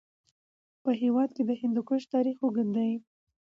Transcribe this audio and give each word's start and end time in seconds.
په 0.83 0.91
هېواد 1.01 1.29
کې 1.35 1.43
د 1.45 1.51
هندوکش 1.61 2.03
تاریخ 2.13 2.37
اوږد 2.41 2.67
دی. 2.77 2.91